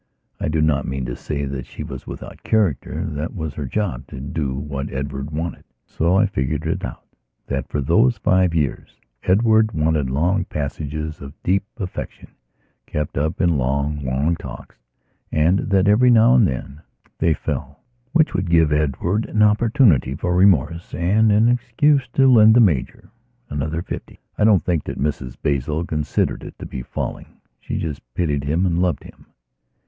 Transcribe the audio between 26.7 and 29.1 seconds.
"falling"; she just pitied him and loved